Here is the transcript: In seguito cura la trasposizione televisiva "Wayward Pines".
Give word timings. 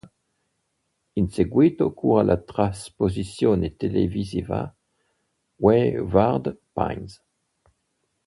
In 1.19 1.27
seguito 1.29 1.93
cura 1.93 2.23
la 2.23 2.35
trasposizione 2.37 3.75
televisiva 3.75 4.75
"Wayward 5.57 6.57
Pines". 6.73 7.23